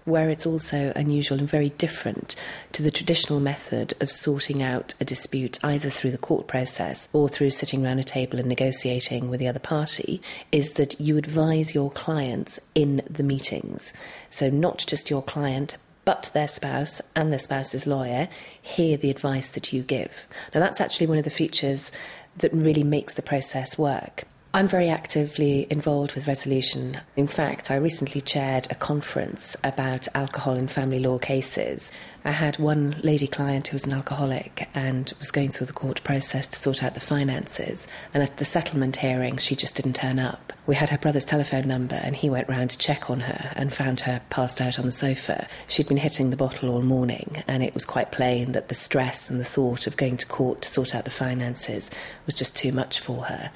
where 0.04 0.28
it's 0.28 0.46
also 0.46 0.92
unusual 0.94 1.38
and 1.38 1.48
very 1.48 1.70
different 1.70 2.36
to 2.72 2.82
the 2.82 2.90
traditional 2.90 3.40
method 3.40 3.94
of 4.00 4.10
sorting 4.10 4.62
out 4.62 4.94
a 5.00 5.04
dispute 5.04 5.58
either 5.64 5.90
through 5.90 6.10
the 6.10 6.18
court 6.18 6.46
process 6.46 7.08
or 7.12 7.28
through 7.28 7.50
sitting 7.50 7.84
around 7.84 7.98
a 7.98 8.04
table 8.04 8.38
and 8.38 8.48
negotiating 8.48 9.30
with 9.30 9.40
the 9.40 9.48
other 9.48 9.58
party, 9.58 10.20
is 10.52 10.74
that 10.74 11.00
you 11.00 11.16
advise 11.16 11.74
your 11.74 11.90
clients 11.90 12.60
in 12.74 13.02
the 13.08 13.22
meetings. 13.22 13.94
So, 14.28 14.50
not 14.50 14.84
just 14.86 15.10
your 15.10 15.22
client, 15.22 15.76
but 16.04 16.30
their 16.34 16.48
spouse 16.48 17.00
and 17.16 17.32
their 17.32 17.38
spouse's 17.38 17.86
lawyer 17.86 18.28
hear 18.60 18.96
the 18.96 19.10
advice 19.10 19.48
that 19.50 19.72
you 19.72 19.82
give. 19.82 20.26
Now, 20.54 20.60
that's 20.60 20.80
actually 20.80 21.06
one 21.06 21.18
of 21.18 21.24
the 21.24 21.30
features 21.30 21.92
that 22.36 22.52
really 22.52 22.84
makes 22.84 23.14
the 23.14 23.22
process 23.22 23.78
work. 23.78 24.24
I'm 24.54 24.68
very 24.68 24.88
actively 24.88 25.66
involved 25.68 26.14
with 26.14 26.28
resolution. 26.28 26.98
In 27.16 27.26
fact, 27.26 27.72
I 27.72 27.74
recently 27.74 28.20
chaired 28.20 28.68
a 28.70 28.76
conference 28.76 29.56
about 29.64 30.06
alcohol 30.14 30.54
in 30.54 30.68
family 30.68 31.00
law 31.00 31.18
cases. 31.18 31.90
I 32.24 32.30
had 32.30 32.60
one 32.60 32.94
lady 33.02 33.26
client 33.26 33.66
who 33.66 33.74
was 33.74 33.84
an 33.84 33.92
alcoholic 33.92 34.68
and 34.72 35.12
was 35.18 35.32
going 35.32 35.48
through 35.48 35.66
the 35.66 35.72
court 35.72 36.04
process 36.04 36.46
to 36.46 36.56
sort 36.56 36.84
out 36.84 36.94
the 36.94 37.00
finances. 37.00 37.88
And 38.14 38.22
at 38.22 38.36
the 38.36 38.44
settlement 38.44 38.94
hearing, 38.94 39.38
she 39.38 39.56
just 39.56 39.74
didn't 39.74 39.96
turn 39.96 40.20
up. 40.20 40.52
We 40.68 40.76
had 40.76 40.90
her 40.90 40.98
brother's 40.98 41.24
telephone 41.24 41.66
number 41.66 41.96
and 41.96 42.14
he 42.14 42.30
went 42.30 42.48
round 42.48 42.70
to 42.70 42.78
check 42.78 43.10
on 43.10 43.20
her 43.22 43.50
and 43.56 43.74
found 43.74 44.02
her 44.02 44.22
passed 44.30 44.60
out 44.60 44.78
on 44.78 44.86
the 44.86 44.92
sofa. 44.92 45.48
She'd 45.66 45.88
been 45.88 45.96
hitting 45.96 46.30
the 46.30 46.36
bottle 46.36 46.70
all 46.70 46.82
morning 46.82 47.42
and 47.48 47.64
it 47.64 47.74
was 47.74 47.84
quite 47.84 48.12
plain 48.12 48.52
that 48.52 48.68
the 48.68 48.76
stress 48.76 49.28
and 49.28 49.40
the 49.40 49.44
thought 49.44 49.88
of 49.88 49.96
going 49.96 50.16
to 50.18 50.26
court 50.26 50.62
to 50.62 50.68
sort 50.68 50.94
out 50.94 51.06
the 51.06 51.10
finances 51.10 51.90
was 52.24 52.36
just 52.36 52.56
too 52.56 52.70
much 52.70 53.00
for 53.00 53.24
her. 53.24 53.50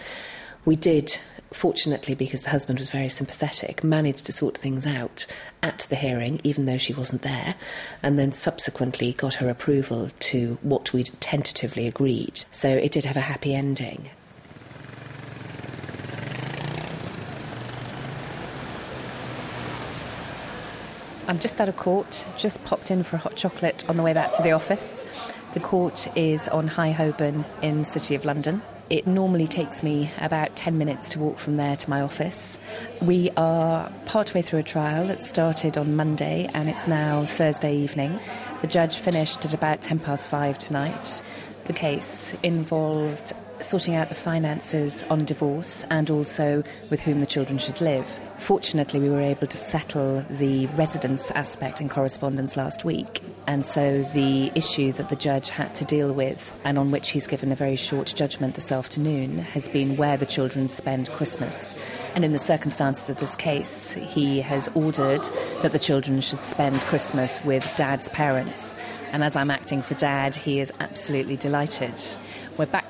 We 0.65 0.77
did, 0.77 1.19
fortunately, 1.53 2.15
because 2.15 2.43
the 2.43 2.51
husband 2.51 2.79
was 2.79 2.91
very 2.91 3.09
sympathetic, 3.09 3.83
manage 3.83 4.23
to 4.23 4.33
sort 4.33 4.59
things 4.59 4.87
out 4.87 5.27
at 5.63 5.87
the 5.89 5.97
hearing, 5.97 6.41
even 6.45 6.67
though 6.67 6.77
she 6.77 6.93
wasn't 6.93 7.23
there, 7.23 7.55
and 8.03 8.19
then 8.19 8.33
subsequently 8.33 9.15
got 9.15 9.35
her 9.35 9.49
approval 9.49 10.11
to 10.19 10.59
what 10.61 10.93
we'd 10.93 11.11
tentatively 11.21 11.87
agreed. 11.87 12.45
So 12.51 12.69
it 12.69 12.93
did 12.93 13.07
have 13.07 13.17
a 13.17 13.21
happy 13.21 13.55
ending. 13.55 14.11
I'm 21.29 21.39
just 21.39 21.61
out 21.61 21.69
of 21.69 21.77
court, 21.77 22.27
just 22.39 22.65
popped 22.65 22.91
in 22.91 23.03
for 23.03 23.17
a 23.17 23.19
hot 23.19 23.37
chocolate 23.37 23.89
on 23.89 23.99
the 23.99 24.03
way 24.03 24.15
back 24.15 24.33
to 24.33 24.43
the 24.43 24.53
office. 24.53 25.05
The 25.53 25.61
court 25.61 26.09
is 26.17 26.49
on 26.49 26.69
High 26.69 26.91
Holborn 26.91 27.45
in 27.61 27.85
City 27.85 28.15
of 28.15 28.25
London. 28.25 28.63
It 28.91 29.07
normally 29.07 29.47
takes 29.47 29.83
me 29.83 30.11
about 30.19 30.57
10 30.57 30.79
minutes 30.79 31.11
to 31.11 31.19
walk 31.19 31.37
from 31.37 31.57
there 31.57 31.77
to 31.77 31.91
my 31.91 32.01
office. 32.01 32.59
We 33.03 33.29
are 33.37 33.93
partway 34.07 34.41
through 34.41 34.61
a 34.61 34.63
trial 34.63 35.07
that 35.09 35.23
started 35.23 35.77
on 35.77 35.95
Monday 35.95 36.49
and 36.55 36.71
it's 36.71 36.87
now 36.87 37.27
Thursday 37.27 37.77
evening. 37.77 38.19
The 38.63 38.67
judge 38.67 38.97
finished 38.97 39.45
at 39.45 39.53
about 39.53 39.83
10 39.83 39.99
past 39.99 40.31
5 40.31 40.57
tonight. 40.57 41.23
The 41.67 41.75
case 41.75 42.35
involved 42.43 43.35
sorting 43.61 43.95
out 43.97 44.09
the 44.09 44.15
finances 44.15 45.03
on 45.11 45.25
divorce 45.25 45.85
and 45.91 46.11
also 46.11 46.63
with 46.91 47.01
whom 47.01 47.21
the 47.21 47.27
children 47.27 47.59
should 47.59 47.81
live. 47.81 48.07
Fortunately, 48.39 49.01
we 49.01 49.11
were 49.11 49.21
able 49.21 49.49
to 49.49 49.57
settle 49.57 50.25
the 50.31 50.67
residence 50.69 51.31
aspect 51.33 51.81
in 51.81 51.89
correspondence 51.89 52.57
last 52.57 52.85
week. 52.85 53.21
And 53.49 53.67
so 53.67 54.03
the 54.13 54.53
issue 54.55 54.93
that 54.93 55.09
the 55.09 55.17
judge 55.17 55.49
had 55.49 55.75
to 55.77 55.85
deal 55.85 56.13
with, 56.13 56.57
and 56.65 56.79
on 56.79 56.91
which 56.91 57.11
he's 57.11 57.27
given 57.27 57.51
a 57.51 57.57
very 57.57 57.77
short 57.77 58.13
judgment 58.15 58.55
this 58.55 58.71
afternoon, 58.71 59.39
has 59.39 59.69
been 59.69 59.97
where 59.97 60.17
the 60.17 60.27
children 60.27 60.69
spend 60.69 61.09
Christmas. 61.11 61.75
And 62.15 62.25
in 62.25 62.33
the 62.33 62.39
circumstances 62.39 63.11
of 63.11 63.17
this 63.17 63.35
case, 63.35 63.95
he 63.95 64.41
has 64.41 64.69
ordered 64.75 65.23
that 65.63 65.73
the 65.73 65.79
children 65.79 66.21
should 66.21 66.43
spend 66.43 66.81
Christmas 66.83 67.45
with 67.45 67.69
dad's 67.75 68.09
parents. 68.11 68.77
And 69.13 69.25
as 69.25 69.35
I'm 69.35 69.51
acting 69.51 69.83
for 69.83 69.95
dad, 69.95 70.35
he 70.35 70.61
is 70.61 70.73
absolutely 70.79 71.37
delighted. 71.37 71.95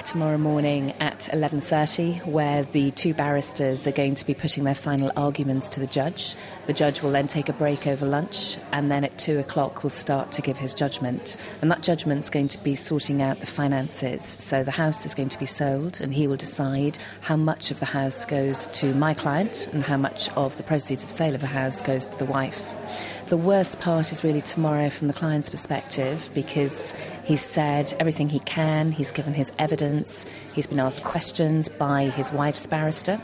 Tomorrow 0.08 0.38
morning 0.38 0.94
at 1.00 1.28
11:30 1.34 2.24
where 2.24 2.62
the 2.62 2.90
two 2.92 3.12
barristers 3.12 3.86
are 3.86 3.92
going 3.92 4.14
to 4.14 4.24
be 4.24 4.32
putting 4.32 4.64
their 4.64 4.74
final 4.74 5.12
arguments 5.16 5.68
to 5.68 5.80
the 5.80 5.86
judge. 5.86 6.34
The 6.64 6.72
judge 6.72 7.02
will 7.02 7.10
then 7.10 7.26
take 7.26 7.50
a 7.50 7.52
break 7.52 7.86
over 7.86 8.06
lunch 8.06 8.56
and 8.72 8.90
then 8.90 9.04
at 9.04 9.18
2 9.18 9.38
o'clock 9.38 9.82
will 9.82 9.90
start 9.90 10.32
to 10.32 10.40
give 10.40 10.56
his 10.56 10.72
judgment. 10.72 11.36
And 11.60 11.70
that 11.70 11.82
judgment's 11.82 12.30
going 12.30 12.48
to 12.48 12.64
be 12.64 12.74
sorting 12.74 13.20
out 13.20 13.40
the 13.40 13.46
finances. 13.46 14.22
So 14.38 14.64
the 14.64 14.70
house 14.70 15.04
is 15.04 15.14
going 15.14 15.28
to 15.28 15.38
be 15.38 15.44
sold 15.44 16.00
and 16.00 16.14
he 16.14 16.26
will 16.26 16.38
decide 16.38 16.98
how 17.20 17.36
much 17.36 17.70
of 17.70 17.78
the 17.78 17.84
house 17.84 18.24
goes 18.24 18.66
to 18.68 18.94
my 18.94 19.12
client 19.12 19.68
and 19.74 19.82
how 19.82 19.98
much 19.98 20.30
of 20.36 20.56
the 20.56 20.62
proceeds 20.62 21.04
of 21.04 21.10
sale 21.10 21.34
of 21.34 21.42
the 21.42 21.48
house 21.48 21.82
goes 21.82 22.08
to 22.08 22.16
the 22.16 22.24
wife. 22.24 22.74
The 23.28 23.36
worst 23.36 23.80
part 23.80 24.10
is 24.10 24.24
really 24.24 24.40
tomorrow 24.40 24.88
from 24.88 25.08
the 25.08 25.12
client's 25.12 25.50
perspective 25.50 26.30
because 26.32 26.94
he's 27.24 27.42
said 27.42 27.92
everything 28.00 28.30
he 28.30 28.38
can, 28.38 28.90
he's 28.90 29.12
given 29.12 29.34
his 29.34 29.52
evidence, 29.58 30.24
he's 30.54 30.66
been 30.66 30.80
asked 30.80 31.04
questions 31.04 31.68
by 31.68 32.04
his 32.04 32.32
wife's 32.32 32.66
barrister, 32.66 33.20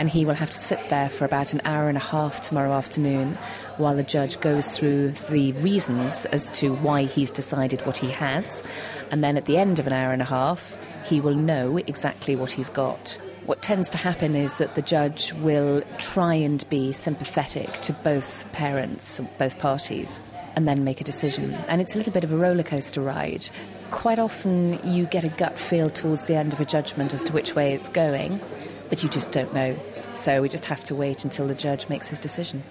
and 0.00 0.10
he 0.10 0.24
will 0.24 0.34
have 0.34 0.50
to 0.50 0.58
sit 0.58 0.80
there 0.88 1.08
for 1.08 1.26
about 1.26 1.52
an 1.52 1.60
hour 1.64 1.88
and 1.88 1.96
a 1.96 2.00
half 2.00 2.40
tomorrow 2.40 2.72
afternoon 2.72 3.38
while 3.76 3.94
the 3.94 4.02
judge 4.02 4.40
goes 4.40 4.76
through 4.76 5.10
the 5.30 5.52
reasons 5.52 6.24
as 6.26 6.50
to 6.50 6.74
why 6.74 7.04
he's 7.04 7.30
decided 7.30 7.86
what 7.86 7.98
he 7.98 8.10
has. 8.10 8.64
And 9.12 9.22
then 9.22 9.36
at 9.36 9.44
the 9.44 9.58
end 9.58 9.78
of 9.78 9.86
an 9.86 9.92
hour 9.92 10.12
and 10.12 10.22
a 10.22 10.24
half, 10.24 10.76
he 11.04 11.20
will 11.20 11.36
know 11.36 11.76
exactly 11.76 12.34
what 12.34 12.50
he's 12.50 12.70
got. 12.70 13.20
What 13.50 13.62
tends 13.62 13.88
to 13.88 13.98
happen 13.98 14.36
is 14.36 14.58
that 14.58 14.76
the 14.76 14.80
judge 14.80 15.32
will 15.32 15.82
try 15.98 16.34
and 16.34 16.64
be 16.68 16.92
sympathetic 16.92 17.68
to 17.82 17.92
both 17.92 18.46
parents, 18.52 19.20
both 19.38 19.58
parties, 19.58 20.20
and 20.54 20.68
then 20.68 20.84
make 20.84 21.00
a 21.00 21.04
decision. 21.04 21.54
And 21.66 21.80
it's 21.80 21.96
a 21.96 21.98
little 21.98 22.12
bit 22.12 22.22
of 22.22 22.30
a 22.30 22.36
roller 22.36 22.62
coaster 22.62 23.00
ride. 23.00 23.48
Quite 23.90 24.20
often, 24.20 24.78
you 24.84 25.04
get 25.06 25.24
a 25.24 25.30
gut 25.30 25.58
feel 25.58 25.90
towards 25.90 26.28
the 26.28 26.36
end 26.36 26.52
of 26.52 26.60
a 26.60 26.64
judgment 26.64 27.12
as 27.12 27.24
to 27.24 27.32
which 27.32 27.56
way 27.56 27.72
it's 27.72 27.88
going, 27.88 28.40
but 28.88 29.02
you 29.02 29.08
just 29.08 29.32
don't 29.32 29.52
know. 29.52 29.76
So 30.14 30.42
we 30.42 30.48
just 30.48 30.66
have 30.66 30.84
to 30.84 30.94
wait 30.94 31.24
until 31.24 31.48
the 31.48 31.54
judge 31.56 31.88
makes 31.88 32.06
his 32.06 32.20
decision. 32.20 32.62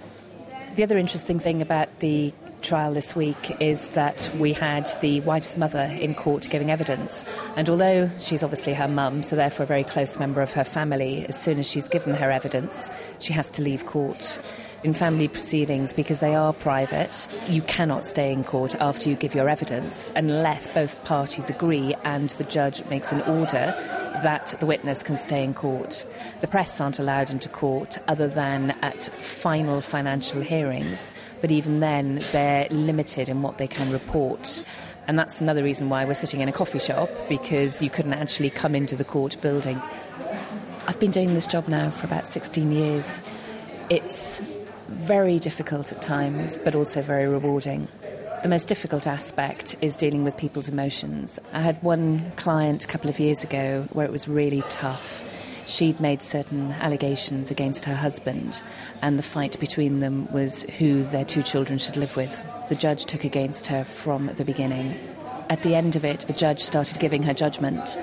The 0.76 0.84
other 0.84 0.98
interesting 0.98 1.42
thing 1.42 1.62
about 1.62 2.00
the 2.00 2.32
trial 2.62 2.94
this 2.94 3.16
week 3.16 3.62
is 3.62 3.90
that 3.92 4.32
we 4.38 4.54
had 4.54 4.90
the 5.02 5.22
wife's 5.22 5.58
mother 5.58 5.84
in 6.00 6.14
court 6.14 6.48
giving 6.50 6.70
evidence. 6.72 7.26
And 7.56 7.70
although 7.70 8.10
she's 8.20 8.44
obviously 8.44 8.74
her 8.74 8.88
mum, 8.88 9.24
so 9.24 9.36
therefore 9.36 9.64
a 9.64 9.68
very 9.68 9.84
close 9.84 10.20
member 10.20 10.42
of 10.42 10.54
her 10.54 10.64
family, 10.64 11.26
as 11.28 11.42
soon 11.42 11.60
as 11.60 11.70
she's 11.70 11.88
given 11.88 12.16
her 12.16 12.32
evidence, 12.32 12.90
she 13.20 13.34
has 13.34 13.52
to 13.52 13.62
leave 13.62 13.86
court. 13.86 14.40
In 14.82 14.94
family 14.94 15.28
proceedings, 15.28 15.92
because 15.92 16.22
they 16.22 16.36
are 16.36 16.54
private, 16.54 17.28
you 17.50 17.62
cannot 17.64 18.06
stay 18.06 18.32
in 18.32 18.46
court 18.46 18.76
after 18.76 19.10
you 19.10 19.18
give 19.18 19.36
your 19.36 19.50
evidence 19.50 20.10
unless 20.16 20.68
both 20.68 21.04
parties 21.04 21.50
agree 21.50 21.94
and 22.06 22.30
the 22.32 22.46
judge 22.46 22.86
makes 22.86 23.12
an 23.12 23.22
order 23.24 23.76
that 24.24 24.56
the 24.62 24.66
witness 24.66 25.04
can 25.04 25.18
stay 25.18 25.44
in 25.44 25.54
court. 25.54 26.06
The 26.40 26.48
press 26.48 26.80
aren't 26.80 26.98
allowed 26.98 27.30
into 27.30 27.50
court 27.50 27.98
other 28.08 28.30
than 28.30 28.72
at 28.82 29.04
final 29.04 29.82
financial 29.82 30.42
hearings, 30.42 31.12
but 31.42 31.52
even 31.52 31.82
then 31.82 32.22
they're 32.32 32.70
limited 32.70 33.28
in 33.28 33.42
what 33.42 33.58
they 33.58 33.68
can 33.68 33.92
report. 33.92 34.64
And 35.08 35.20
that's 35.20 35.42
another 35.42 35.64
reason 35.64 35.90
why 35.90 36.06
we're 36.06 36.14
sitting 36.14 36.40
in 36.40 36.48
a 36.48 36.54
coffee 36.54 36.80
shop 36.80 37.10
because 37.28 37.82
you 37.82 37.90
couldn't 37.90 38.14
actually 38.14 38.50
come 38.50 38.76
into 38.76 38.96
the 38.96 39.04
court 39.04 39.36
building. 39.42 39.82
I've 40.88 41.02
been 41.02 41.12
doing 41.12 41.34
this 41.34 41.48
job 41.48 41.68
now 41.68 41.90
for 41.90 42.06
about 42.06 42.26
16 42.26 42.72
years. 42.72 43.20
It's 43.90 44.42
very 44.90 45.40
difficult 45.40 45.92
at 45.92 46.02
times, 46.02 46.58
but 46.58 46.76
also 46.76 47.02
very 47.02 47.28
rewarding. 47.28 47.88
The 48.44 48.50
most 48.50 48.68
difficult 48.68 49.06
aspect 49.06 49.76
is 49.82 49.96
dealing 49.96 50.24
with 50.24 50.38
people's 50.38 50.70
emotions. 50.70 51.40
I 51.52 51.62
had 51.62 51.82
one 51.84 52.32
client 52.38 52.86
a 52.86 52.88
couple 52.88 53.10
of 53.10 53.20
years 53.20 53.44
ago 53.44 53.86
where 53.92 54.06
it 54.06 54.12
was 54.12 54.28
really 54.28 54.64
tough. 54.70 55.26
She'd 55.68 56.00
made 56.00 56.22
certain 56.22 56.72
allegations 56.80 57.52
against 57.52 57.86
her 57.86 57.96
husband, 57.96 58.64
and 59.02 59.20
the 59.20 59.24
fight 59.24 59.60
between 59.60 60.00
them 60.00 60.32
was 60.32 60.64
who 60.80 61.04
their 61.04 61.26
two 61.26 61.44
children 61.44 61.78
should 61.78 61.98
live 61.98 62.16
with. 62.16 62.42
The 62.70 62.76
judge 62.76 63.06
took 63.06 63.24
against 63.24 63.68
her 63.68 63.84
from 63.84 64.28
the 64.36 64.46
beginning. 64.46 64.98
At 65.50 65.64
the 65.64 65.76
end 65.76 65.96
of 65.96 66.06
it, 66.06 66.22
the 66.22 66.34
judge 66.34 66.62
started 66.62 67.00
giving 67.00 67.24
her 67.24 67.34
judgment, 67.34 67.98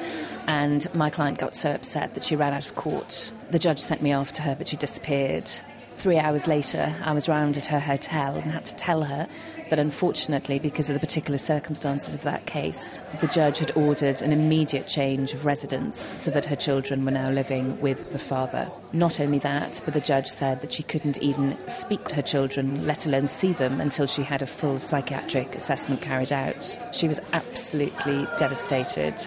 and 0.47 0.93
my 0.95 1.11
client 1.11 1.38
got 1.38 1.55
so 1.55 1.73
upset 1.73 2.14
that 2.14 2.25
she 2.25 2.37
ran 2.37 2.52
out 2.52 2.66
of 2.66 2.75
court. 2.75 3.33
The 3.50 3.59
judge 3.59 3.81
sent 3.81 4.02
me 4.02 4.12
after 4.12 4.43
her, 4.43 4.55
but 4.55 4.69
she 4.69 4.76
disappeared. 4.76 5.50
Three 5.97 6.19
hours 6.19 6.47
later, 6.47 6.95
I 7.03 7.15
was 7.15 7.26
round 7.26 7.57
at 7.57 7.67
her 7.67 7.81
hotel 7.81 8.37
and 8.37 8.53
had 8.53 8.67
to 8.67 8.75
tell 8.75 9.03
her 9.03 9.26
that 9.71 9.79
unfortunately, 9.79 10.59
because 10.59 10.91
of 10.91 10.95
the 10.95 11.00
particular 11.00 11.38
circumstances 11.38 12.15
of 12.15 12.23
that 12.23 12.45
case, 12.45 13.00
the 13.21 13.26
judge 13.26 13.59
had 13.59 13.75
ordered 13.75 14.21
an 14.21 14.31
immediate 14.31 14.87
change 14.87 15.33
of 15.33 15.47
residence 15.47 15.99
so 15.99 16.31
that 16.31 16.45
her 16.45 16.55
children 16.55 17.05
were 17.05 17.11
now 17.11 17.31
living 17.31 17.81
with 17.81 18.12
the 18.12 18.19
father. 18.19 18.71
Not 18.93 19.21
only 19.21 19.38
that, 19.38 19.81
but 19.87 19.95
the 19.95 20.00
judge 20.00 20.29
said 20.29 20.61
that 20.61 20.71
she 20.71 20.83
couldn't 20.83 21.19
even 21.19 21.57
speak 21.67 22.05
to 22.09 22.17
her 22.17 22.23
children, 22.23 22.87
let 22.87 23.07
alone 23.07 23.26
see 23.26 23.55
them, 23.55 23.81
until 23.81 24.07
she 24.07 24.23
had 24.23 24.43
a 24.43 24.47
full 24.47 24.79
psychiatric 24.79 25.57
assessment 25.57 26.03
carried 26.03 26.31
out. 26.31 26.79
She 26.93 27.09
was 27.09 27.21
absolutely 27.33 28.29
devastated. 28.37 29.26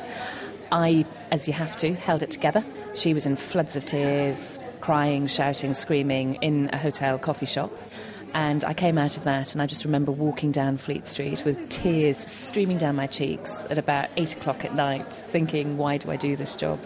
I, 0.71 1.03
as 1.31 1.47
you 1.47 1.53
have 1.53 1.75
to, 1.77 1.95
held 1.95 2.21
it 2.21 2.29
together. 2.29 2.63
She 2.93 3.15
was 3.15 3.25
in 3.25 3.35
floods 3.35 3.75
of 3.75 3.85
tears, 3.85 4.59
crying, 4.81 5.27
shouting, 5.27 5.73
screaming 5.73 6.35
in 6.35 6.69
a 6.73 6.77
hotel 6.77 7.17
coffee 7.19 7.45
shop. 7.45 7.71
And 8.33 8.63
I 8.63 8.73
came 8.73 8.97
out 8.97 9.17
of 9.17 9.23
that, 9.23 9.53
and 9.53 9.61
I 9.61 9.65
just 9.65 9.83
remember 9.85 10.11
walking 10.11 10.51
down 10.51 10.77
Fleet 10.77 11.07
Street 11.07 11.43
with 11.45 11.67
tears 11.69 12.17
streaming 12.17 12.77
down 12.77 12.95
my 12.95 13.07
cheeks 13.07 13.65
at 13.71 13.79
about 13.79 14.09
eight 14.17 14.35
o'clock 14.35 14.63
at 14.63 14.75
night, 14.75 15.11
thinking, 15.29 15.77
why 15.77 15.97
do 15.97 16.11
I 16.11 16.15
do 16.15 16.35
this 16.35 16.55
job? 16.55 16.79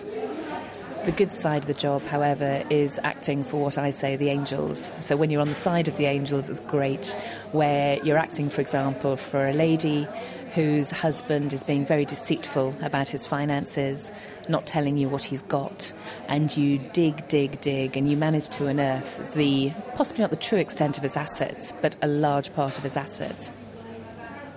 The 1.05 1.11
good 1.11 1.33
side 1.33 1.63
of 1.63 1.67
the 1.67 1.73
job, 1.73 2.01
however, 2.03 2.63
is 2.69 2.97
acting 3.03 3.43
for 3.43 3.61
what 3.61 3.77
I 3.77 3.89
say 3.89 4.15
the 4.15 4.29
angels. 4.29 4.93
So 4.99 5.17
when 5.17 5.29
you're 5.29 5.41
on 5.41 5.49
the 5.49 5.53
side 5.53 5.89
of 5.89 5.97
the 5.97 6.05
angels, 6.05 6.49
it's 6.49 6.61
great, 6.61 7.09
where 7.51 8.01
you're 8.05 8.17
acting, 8.17 8.49
for 8.49 8.61
example, 8.61 9.17
for 9.17 9.45
a 9.45 9.51
lady 9.51 10.07
whose 10.53 10.91
husband 10.91 11.51
is 11.51 11.61
being 11.61 11.85
very 11.85 12.05
deceitful 12.05 12.73
about 12.81 13.09
his 13.09 13.27
finances, 13.27 14.13
not 14.47 14.65
telling 14.65 14.95
you 14.95 15.09
what 15.09 15.25
he's 15.25 15.41
got, 15.41 15.91
and 16.29 16.55
you 16.55 16.77
dig, 16.93 17.27
dig, 17.27 17.59
dig, 17.59 17.97
and 17.97 18.09
you 18.09 18.15
manage 18.15 18.47
to 18.51 18.67
unearth 18.67 19.33
the 19.33 19.73
possibly 19.95 20.21
not 20.21 20.29
the 20.29 20.37
true 20.37 20.57
extent 20.57 20.95
of 20.95 21.03
his 21.03 21.17
assets, 21.17 21.73
but 21.81 21.97
a 22.01 22.07
large 22.07 22.53
part 22.53 22.77
of 22.77 22.83
his 22.85 22.95
assets. 22.95 23.51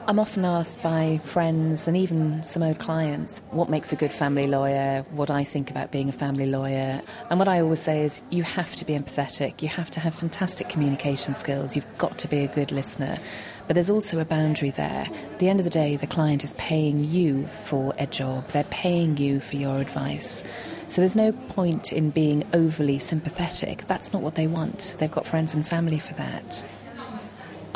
I'm 0.08 0.20
often 0.20 0.44
asked 0.44 0.80
by 0.82 1.18
friends 1.25 1.88
and 1.88 1.96
even 1.96 2.40
some 2.44 2.62
old 2.62 2.78
clients 2.78 3.42
what 3.50 3.68
makes 3.68 3.92
a 3.92 3.96
good 3.96 4.12
family 4.12 4.46
lawyer, 4.46 5.04
what 5.10 5.32
I 5.32 5.42
think 5.42 5.68
about 5.68 5.90
being 5.90 6.08
a 6.08 6.12
family 6.12 6.46
lawyer. 6.46 7.02
And 7.28 7.40
what 7.40 7.48
I 7.48 7.60
always 7.60 7.80
say 7.80 8.04
is 8.04 8.22
you 8.30 8.44
have 8.44 8.76
to 8.76 8.84
be 8.84 8.92
empathetic, 8.92 9.62
you 9.62 9.68
have 9.68 9.90
to 9.90 9.98
have 9.98 10.14
fantastic 10.14 10.68
communication 10.68 11.34
skills, 11.34 11.75
you've 11.75 11.98
got 11.98 12.18
to 12.18 12.28
be 12.28 12.38
a 12.38 12.46
good 12.46 12.70
listener. 12.70 13.18
But 13.66 13.75
there's 13.75 13.90
also 13.90 14.20
a 14.20 14.25
boundary 14.25 14.70
there. 14.70 15.08
At 15.32 15.40
the 15.40 15.48
end 15.48 15.58
of 15.58 15.64
the 15.64 15.70
day, 15.70 15.96
the 15.96 16.06
client 16.06 16.44
is 16.44 16.54
paying 16.54 17.02
you 17.02 17.48
for 17.64 17.92
a 17.98 18.06
job, 18.06 18.46
they're 18.48 18.62
paying 18.64 19.16
you 19.16 19.40
for 19.40 19.56
your 19.56 19.80
advice. 19.80 20.44
So 20.86 21.00
there's 21.00 21.16
no 21.16 21.32
point 21.32 21.92
in 21.92 22.10
being 22.10 22.44
overly 22.54 23.00
sympathetic. 23.00 23.86
That's 23.86 24.12
not 24.12 24.22
what 24.22 24.36
they 24.36 24.46
want. 24.46 24.98
They've 25.00 25.10
got 25.10 25.26
friends 25.26 25.52
and 25.52 25.66
family 25.66 25.98
for 25.98 26.14
that. 26.14 26.64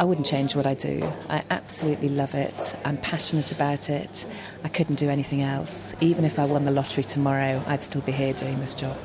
I 0.01 0.05
wouldn't 0.05 0.27
change 0.27 0.57
what 0.57 0.67
I 0.67 0.73
do. 0.73 1.07
I 1.29 1.45
absolutely 1.51 2.09
love 2.09 2.35
it. 2.35 2.75
I'm 2.87 2.97
passionate 2.97 3.53
about 3.53 3.91
it. 3.91 4.27
I 4.65 4.69
couldn't 4.69 4.95
do 4.95 5.11
anything 5.11 5.43
else. 5.43 5.95
Even 6.01 6.25
if 6.25 6.39
I 6.39 6.47
won 6.47 6.65
the 6.65 6.71
lottery 6.71 7.05
tomorrow, 7.05 7.63
I'd 7.67 7.83
still 7.83 8.01
be 8.01 8.13
here 8.13 8.33
doing 8.33 8.59
this 8.61 8.73
job. 8.73 8.97